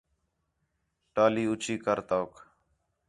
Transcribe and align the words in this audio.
ٹالی 1.13 1.43
اُچّی 1.51 1.75
کر 1.83 1.99
توک 2.07 2.33